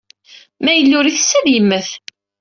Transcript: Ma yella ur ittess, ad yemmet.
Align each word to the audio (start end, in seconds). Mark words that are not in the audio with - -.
Ma 0.63 0.71
yella 0.73 0.95
ur 0.99 1.05
ittess, 1.07 1.31
ad 1.39 1.45
yemmet. 1.49 1.89